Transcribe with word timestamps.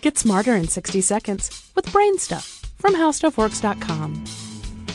Get 0.00 0.16
smarter 0.16 0.56
in 0.56 0.66
60 0.66 1.02
seconds 1.02 1.70
with 1.74 1.92
Brain 1.92 2.16
Stuff 2.16 2.64
from 2.78 2.94
HowStuffWorks.com. 2.94 4.24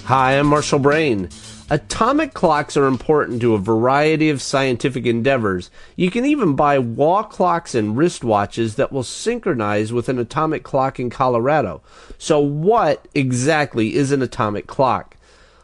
Hi, 0.05 0.39
I'm 0.39 0.47
Marshall 0.47 0.79
Brain. 0.79 1.29
Atomic 1.69 2.33
clocks 2.33 2.75
are 2.75 2.87
important 2.87 3.39
to 3.41 3.53
a 3.53 3.59
variety 3.59 4.31
of 4.31 4.41
scientific 4.41 5.05
endeavors. 5.05 5.69
You 5.95 6.09
can 6.09 6.25
even 6.25 6.55
buy 6.55 6.79
wall 6.79 7.23
clocks 7.23 7.75
and 7.75 7.95
wristwatches 7.95 8.75
that 8.75 8.91
will 8.91 9.03
synchronize 9.03 9.93
with 9.93 10.09
an 10.09 10.17
atomic 10.17 10.63
clock 10.63 10.99
in 10.99 11.11
Colorado. 11.11 11.83
So, 12.17 12.39
what 12.39 13.07
exactly 13.13 13.95
is 13.95 14.11
an 14.11 14.23
atomic 14.23 14.65
clock? 14.65 15.17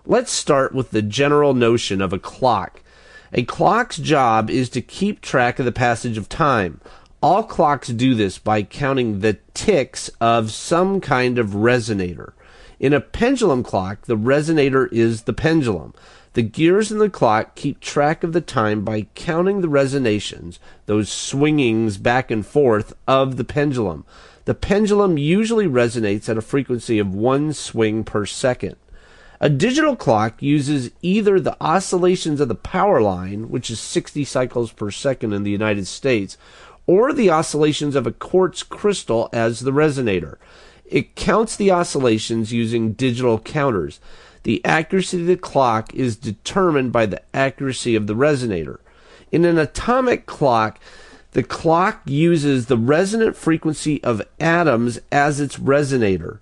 Let's 0.05 0.31
start 0.31 0.73
with 0.73 0.91
the 0.91 1.01
general 1.01 1.55
notion 1.55 1.99
of 1.99 2.13
a 2.13 2.19
clock. 2.19 2.81
A 3.33 3.43
clock's 3.43 3.97
job 3.97 4.49
is 4.49 4.69
to 4.71 4.81
keep 4.81 5.21
track 5.21 5.57
of 5.57 5.65
the 5.65 5.71
passage 5.71 6.17
of 6.17 6.27
time. 6.27 6.81
All 7.21 7.43
clocks 7.43 7.89
do 7.89 8.15
this 8.15 8.39
by 8.39 8.63
counting 8.63 9.19
the 9.19 9.37
ticks 9.53 10.09
of 10.19 10.49
some 10.51 10.99
kind 10.99 11.37
of 11.37 11.49
resonator. 11.49 12.33
In 12.79 12.93
a 12.93 12.99
pendulum 12.99 13.61
clock, 13.61 14.07
the 14.07 14.17
resonator 14.17 14.91
is 14.91 15.23
the 15.23 15.33
pendulum. 15.33 15.93
The 16.33 16.41
gears 16.41 16.91
in 16.91 16.97
the 16.97 17.11
clock 17.11 17.53
keep 17.53 17.79
track 17.79 18.23
of 18.23 18.33
the 18.33 18.41
time 18.41 18.83
by 18.83 19.05
counting 19.13 19.61
the 19.61 19.67
resonations, 19.67 20.57
those 20.87 21.11
swingings 21.11 21.97
back 21.97 22.31
and 22.31 22.43
forth 22.43 22.95
of 23.07 23.37
the 23.37 23.43
pendulum. 23.43 24.03
The 24.45 24.55
pendulum 24.55 25.19
usually 25.19 25.67
resonates 25.67 26.27
at 26.27 26.39
a 26.39 26.41
frequency 26.41 26.97
of 26.97 27.13
one 27.13 27.53
swing 27.53 28.03
per 28.03 28.25
second. 28.25 28.77
A 29.43 29.49
digital 29.49 29.95
clock 29.95 30.41
uses 30.41 30.91
either 31.01 31.39
the 31.39 31.57
oscillations 31.59 32.39
of 32.39 32.47
the 32.47 32.53
power 32.53 33.01
line, 33.01 33.49
which 33.49 33.71
is 33.71 33.79
60 33.79 34.23
cycles 34.23 34.71
per 34.71 34.91
second 34.91 35.33
in 35.33 35.41
the 35.41 35.49
United 35.49 35.87
States, 35.87 36.37
or 36.87 37.13
the 37.13 37.29
oscillations 37.29 37.95
of 37.95 38.07
a 38.07 38.11
quartz 38.11 38.63
crystal 38.63 39.29
as 39.31 39.61
the 39.61 39.71
resonator. 39.71 40.37
It 40.85 41.15
counts 41.15 41.55
the 41.55 41.71
oscillations 41.71 42.51
using 42.51 42.93
digital 42.93 43.39
counters. 43.39 43.99
The 44.43 44.63
accuracy 44.65 45.21
of 45.21 45.27
the 45.27 45.37
clock 45.37 45.93
is 45.93 46.15
determined 46.15 46.91
by 46.91 47.05
the 47.05 47.21
accuracy 47.33 47.95
of 47.95 48.07
the 48.07 48.15
resonator. 48.15 48.79
In 49.31 49.45
an 49.45 49.57
atomic 49.57 50.25
clock, 50.25 50.79
the 51.31 51.43
clock 51.43 52.01
uses 52.05 52.65
the 52.65 52.77
resonant 52.77 53.37
frequency 53.37 54.03
of 54.03 54.21
atoms 54.39 54.99
as 55.11 55.39
its 55.39 55.57
resonator. 55.57 56.39